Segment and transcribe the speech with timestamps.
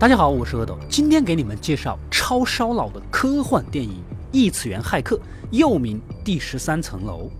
[0.00, 3.90] 大家好，我是阿斗，今天给你们介绍超烧脑的科幻电影
[4.32, 5.16] 《异次元骇客》，
[5.50, 7.30] 又名《第十三层楼》。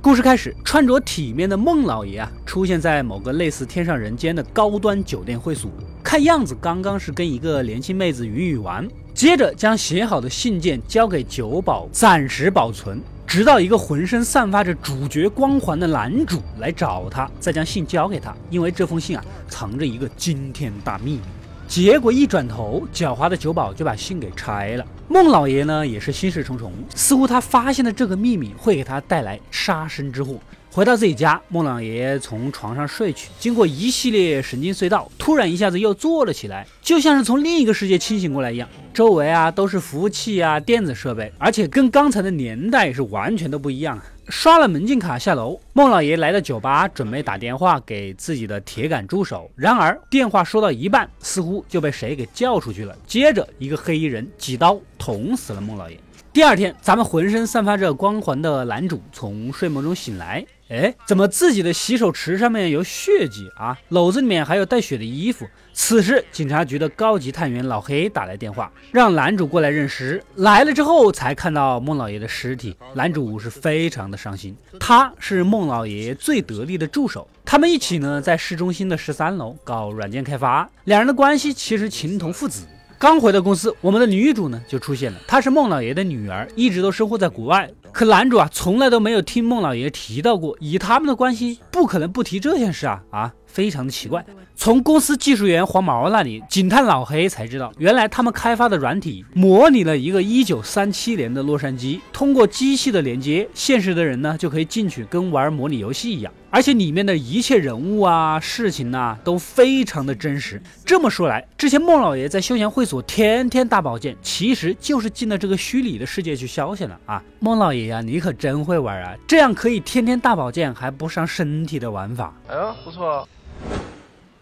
[0.00, 5.68] 故事开始，穿着体面的孟老爷啊，出现在某个类似天上人间的高端酒店会所，
[6.04, 13.02] 看样子刚刚是跟一个年轻妹子云雨完，接着将写好的信件交给酒保暂时保存。
[13.36, 21.20] 直到一个浑身散发着主角光环的男主来找他，再将信交给他，因为这封信啊藏着一个惊天大秘密。
[21.68, 24.86] 结果一转头，狡猾的酒保就把信给拆了。
[25.08, 30.40] 孟老爷呢也是心事重重，似乎他发现的这个秘密会给他带来杀身之祸。
[30.70, 38.68] 回到自己家，孟老爷从床上睡去，经过一系列神经隧道，突然一下子又坐了起来，就像是从另一个世界清醒过来一样。
[38.92, 43.98] 周围啊都是服务器啊、电子设备，而且跟刚才的年代是完全都不一样。
[44.28, 49.48] 刷了门禁卡下楼，孟老爷来到酒吧，准备打电话给自己的铁杆助手。
[49.54, 52.94] 然而电话说到一半，似乎就被谁给叫出去了。
[53.06, 55.98] 接着一个黑衣人几刀捅死了孟老爷。
[56.32, 60.44] 第二天，咱们浑身散发着光环的男主从睡梦中醒来。
[60.68, 63.78] 哎，怎么自己的洗手池上面有血迹啊？
[63.88, 65.46] 篓子里面还有带血的衣服。
[65.72, 70.22] 此时，警察局的高级探员老黑打来电话，让男主过来认尸。
[70.34, 72.76] 来了之后，才看到孟老爷的尸体。
[72.94, 77.26] 男主是非常的伤心，他是孟老爷最得力的助手。
[77.44, 82.66] 他们一起呢，在市中心的十三楼搞软件开发，两人的关系其实情同父子。
[82.98, 85.18] 刚回到公司，我们的女主呢就出现了。
[85.26, 87.70] 她是孟老爷的女儿，一直都生活在国外。
[87.92, 90.56] 可男主啊，从来都没有听孟老爷提到过。
[90.60, 94.22] 以他们的关系，不可能不提这件事啊啊，非常的奇怪。
[94.54, 102.00] 从公司技术员黄毛那里，警探老黑才知道，原来他们开发的软体模拟了一个一九三七年的洛杉矶。
[102.12, 106.30] 通过机器的连接，现实的人呢就可以进去，跟玩模拟游戏一样。
[106.50, 110.60] 而且里面的一切人物啊、事情呐都非常的真实。
[110.84, 117.22] 这么说来，之前孟老爷在休闲会所天天大保健，其实就是进了这个虚拟的世界去消遣了啊！
[117.40, 119.14] 孟老爷呀，你可真会玩啊！
[119.26, 123.26] 这样可以天天大保健还不伤身体的玩法，哎呦，不错。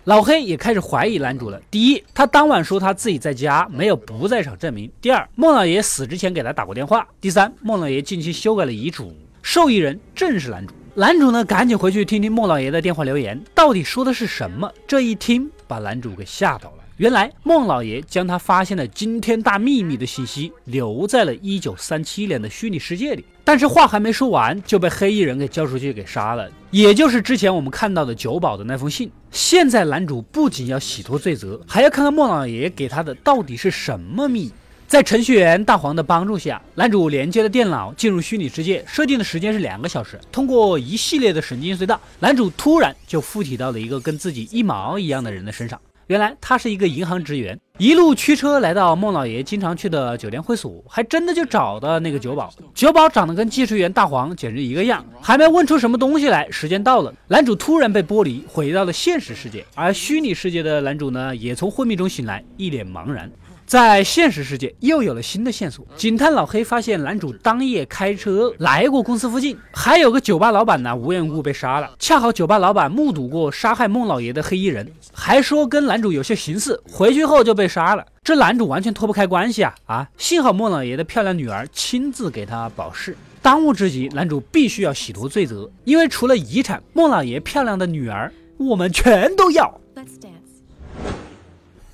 [0.05, 1.59] 老黑也开始怀疑男主了。
[1.71, 10.75] 第一，他当晚说他自己在家，没有不在场证明；第二，孟老爷死之前给他打过电话；第三，孟老爷近期修改了遗嘱，受益人正是男主。
[10.95, 14.71] 男主呢，赶紧回去听听孟老爷的电话留言，到底说的是什么？
[14.87, 16.85] 这一听，把男主给吓到了。
[16.99, 29.11] 原来孟老爷将他发现的惊天大秘密的信息留在了一九三七年的虚拟世界里，但是话还没说完，就被黑衣人给叫出去给杀了，也就是之前我们看到的酒保的那封信。
[29.31, 34.53] 现在男主不仅要洗脱罪责，还要看看孟老爷给他的到底是什么秘密。
[34.87, 40.21] 在程序员大黄的帮助下，男主连接了电脑，进入虚拟世界，设定的时间是两个小时。
[40.31, 45.81] 通过一系列的神经隧道，男主突然就附体到了一个跟自己一毛一样的人的身上。
[46.07, 52.53] 原来他是一个银行职员，一路驱车来到孟老爷经常去的酒店会所，还真的就找到那个酒保。
[52.75, 63.31] 酒保长得跟技术员大黄简直一个样，还没问出什么东西来，时间到了，男主突然被剥离，回到了现实世界，而虚拟世界的男主呢，也从昏迷中醒来，一脸茫然。
[63.67, 71.91] 在现实世界又有了新的线索，警探老黑发现男主当夜开车来过公司附近，还有个酒吧老板呢，无缘无故被杀了。
[71.99, 78.05] 恰好酒吧老板目睹过杀害孟老爷的黑衣人，还说跟男主有些形似，回去后就被杀了。
[78.23, 80.09] 这男主完全脱不开关系啊啊！
[80.17, 83.17] 幸好孟老爷的漂亮女儿亲自给他保释。
[83.43, 89.81] 当务之急，男主必须要洗脱罪责，因为除了遗产，孟老爷漂亮的女儿我们全都要。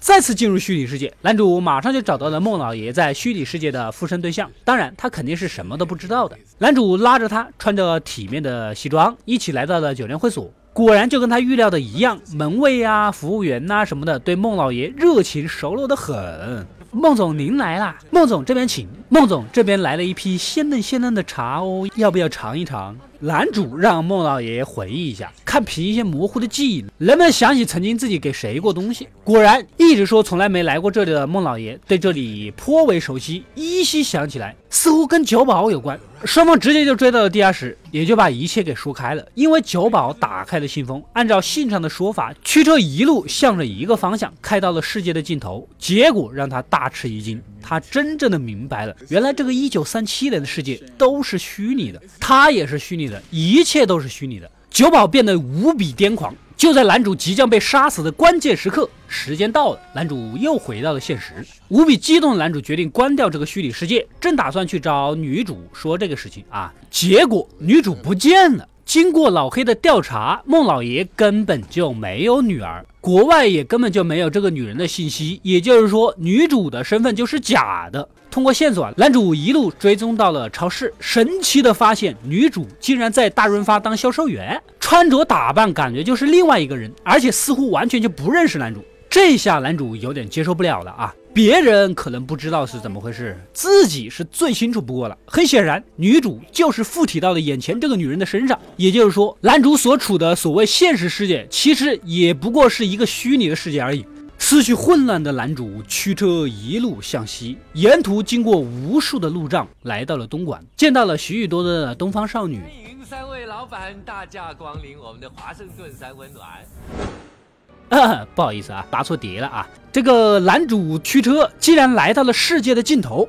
[0.01, 4.51] 再次进入虚拟世界，男主马上就找到了孟老爷在虚拟世界的附身对象。
[4.65, 6.35] 当然，他肯定是什么都不知道的。
[6.57, 10.51] 男主拉着他，穿着体面的西装，一起来到了酒店会所。
[10.73, 16.67] 果然，就跟他预料的一样，门卫啊、服务员呐什么的，对孟老爷热情熟络的很。
[16.91, 17.99] 孟总，您来啦！
[18.11, 18.89] 孟总这边请。
[19.13, 22.97] 孟总这边来了一批鲜嫩鲜嫩的茶哦，要不要尝一尝？
[23.19, 29.09] 男主让孟老爷回忆一下，看凭一些模糊的记忆，能不能想起曾经自己给谁过东西？
[29.25, 35.99] 果然，一直说从来没来过这里的孟老爷对这里颇为熟悉，依稀想起来，似乎跟酒保有关。
[36.25, 39.27] 双方直接就追到了地下室，也就把一切给说开了。
[39.35, 47.43] 因为酒保打开了信封，按照信上的说法，驱车一路向着一个方向开到了世界的尽头，结果让他大吃一惊。
[47.63, 54.51] 他真正的明白了，原来这个一九三七年的世界都是虚拟的，他也是虚拟的，一切都是虚拟的。
[54.71, 61.45] 酒保变得无比癫狂，就在男主即将被杀死的关键时刻，时间到了，男主又回到了现实。
[61.69, 68.69] 无比激动的男主决定关掉这个虚拟世界，正打算去找女主说这个事情啊，结果女主不见了。
[68.85, 78.09] 经过老黑的调查，孟老爷根本就没有女儿，国外也根本就没有这个女人的信息，也就是说，女主的身份就是假的。
[78.31, 88.85] 通过线索，男主一路追踪到了超市，神奇的发现女主竟然在大润发当销售员，穿着打扮感觉就是另外一个人，而且似乎完全就不认识男主。
[89.09, 91.13] 这下男主有点接受不了了啊！
[91.35, 95.19] 别人可能不知道是怎么回事，自己是最清楚不过了。
[95.27, 104.05] 很显然，女主就是附体到了眼前这个女人的身上，也就是说，男主所处的所谓现实世界，其实也不过是一个虚拟的世界而已。
[104.43, 112.59] 思绪混乱的男主驱车一路向西，沿途经过无数的路障，来到了东莞，见到了许许多多的东方少女。
[112.61, 118.27] 欢迎三位老板大驾光临我们的华盛顿山温暖。
[118.35, 119.69] 不好意思啊，答错碟了啊！
[119.93, 123.29] 这个男主驱车竟然来到了世界的尽头。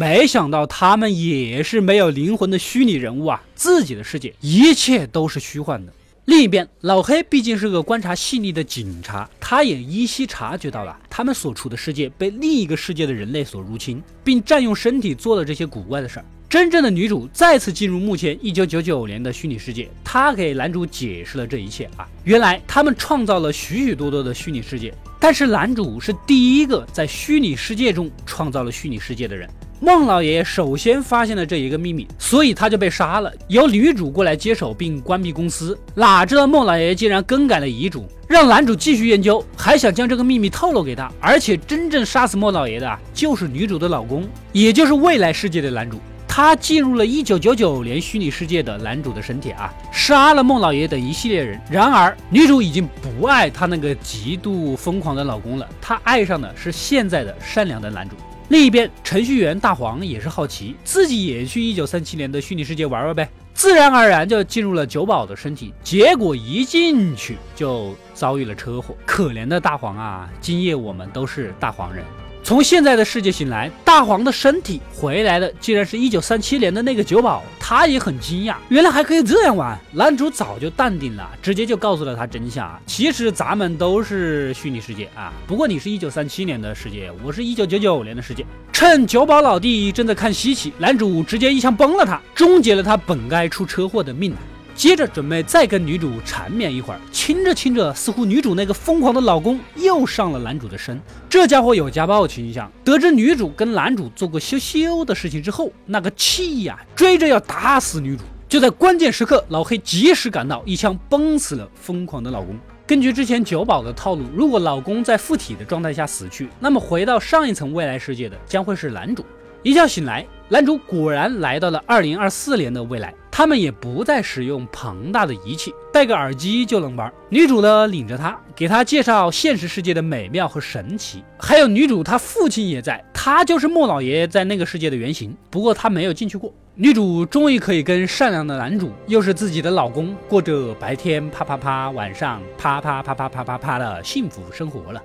[0.00, 3.42] 没想到他们也是没有灵魂的虚拟人物啊！
[3.54, 5.92] 自己的世界一切都是虚幻的。
[6.24, 16.24] 另一边，老黑毕竟是个观察细腻的警察，他也依稀察觉到了他们所处的世界被另一个世界的人类所入侵，并占用身体做了这些古怪的事儿。
[16.48, 29.46] 真正的女主再次进入目前一九九九年的虚拟世界，她给男主解释了这一切啊，原来他们创造了许许多多的虚拟世界，但是男主是第一个在虚拟世界中创造了虚拟世界的人。
[29.82, 35.76] 孟老爷爷首先发现了这一个秘密，所以他就被杀了，由女主过来接手并关闭公司。
[35.94, 41.10] 哪知道孟老爷竟然更改了遗嘱，让男主继续研究，还想将这个秘密透露给他。
[41.18, 45.98] 而且真正杀死孟老爷的，就是女主的老公，也就是未来世界的男主。
[46.28, 51.58] 他进入了一九九九年虚拟世界的男主的身体啊，杀了孟老爷等一系列人。
[51.70, 58.14] 然而女主已经不爱她那个极度疯狂的老公了，她爱上的是现在的善良的男主。
[58.50, 68.96] 另一边，程序员大黄也是好奇，自己也去一九三七年的虚拟世界玩玩呗，自然而然就进入了酒保的身体，结果一进去就遭遇了车祸。
[69.06, 72.04] 可怜的大黄啊，今夜我们都是大黄人。
[72.42, 79.78] 从现在的世界醒来，大黄的身体回来的竟然是一九三七年的那个酒保，他也很惊讶，原来还可以这样玩。
[79.92, 88.44] 男主早就淡定了，直接就告诉了他真相啊，其实咱们都是虚拟世界啊，不过你是一九三七年的世界，我是一九九九年的世界。
[88.72, 94.34] 趁酒保老弟正在看稀奇，男主直接一枪崩了他，终结了他本该出车祸的命。
[94.74, 101.00] 接着准备再跟女主缠绵一会儿，亲着亲着，似乎女主那个疯狂的老公又上了男主的身。
[101.28, 102.70] 这家伙有家暴倾向。
[102.82, 108.24] 得知女主跟男主做过羞羞的事情之后，那个气呀，追着要打死女主。
[108.48, 112.58] 就在关键时刻，老黑及时赶到，一枪崩死了疯狂的老公。
[112.86, 119.24] 根据之前酒保的套路，如果老公在附体的状态下死去，那么回到上一层未来世界的将会是男主。
[119.62, 123.14] 一觉醒来，男主果然来到了二零二四年的未来。
[123.40, 127.10] 他们也不再使用庞大的仪器，戴个耳机就能玩。
[127.30, 131.24] 女主呢，领着他，给他介绍现实世界的美妙和神奇。
[131.38, 135.34] 还有女主，她父亲也在，他就是莫老爷在那个世界的原型。
[135.48, 136.52] 不过他没有进去过。
[136.74, 145.02] 女主终于可以跟善良的男主，又是自己的老公，过着白天啪啪啪，晚上啪啪啪啪啪啪啪的幸福生活了。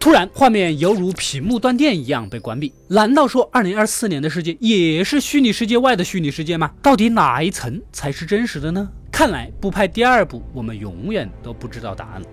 [0.00, 2.72] 突然，画面犹如屏幕断电一样被关闭。
[2.88, 6.72] 难道说，二零二四年的世界也是虚拟世界外的虚拟世界吗？
[6.80, 8.88] 到底哪一层才是真实的呢？
[9.12, 12.26] 看来不拍第二部，我们永远都不知道答案了。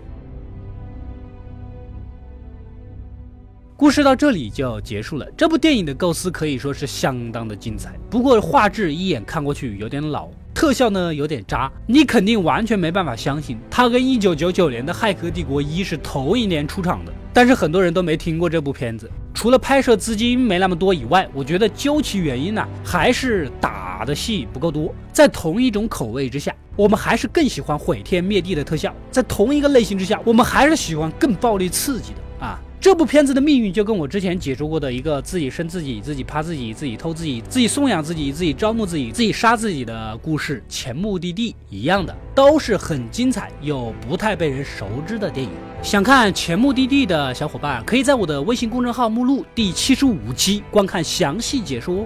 [3.76, 5.30] 故事到这里就结束了。
[5.36, 10.30] 这部电影的构思可以说是相当的精彩，不过画质一眼看过去有点老。
[10.58, 17.14] 特效呢有点渣，你肯定完全没办法相信它跟一九九九年的《骇客帝国一》是同一年出场的。
[17.32, 24.92] 但是很多人都没听过这部片子，除了拍摄资金没那么多以外，我觉得究其原因呢，还是打的戏不够多。
[25.14, 32.20] 在同一种口味之下，我们还是更喜欢毁天灭地的特效；在同一个类型之下，我们还是喜欢更暴力刺激的。
[32.80, 45.52] 这部片子的命运就跟我之前解说过的一个自己生自己、自己怕自己、自己偷自己、自己送养自己、自己招募自己、自己杀自己的故事《前目的地》一样的，都是很精彩又不太被人熟知的电影。
[45.82, 52.06] 想看《前目的地》的小伙伴，可以在我的微信公众号目录第七十五期观看详细解说。